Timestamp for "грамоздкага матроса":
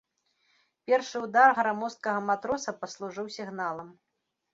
1.59-2.73